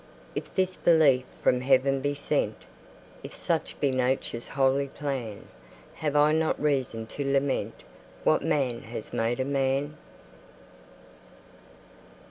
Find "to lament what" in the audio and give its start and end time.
7.05-8.43